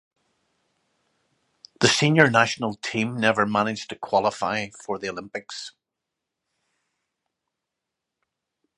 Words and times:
The 1.79 1.87
senior 1.87 2.27
national 2.31 2.73
team 2.73 3.15
never 3.17 3.45
managed 3.45 3.89
to 3.89 3.95
qualify 3.95 4.69
for 4.71 4.97
the 4.97 5.09
Olympics. 5.11 5.73